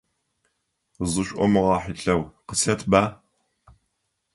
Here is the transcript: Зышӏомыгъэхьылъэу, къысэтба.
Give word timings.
Зышӏомыгъэхьылъэу, 1.11 2.21
къысэтба. 2.47 3.01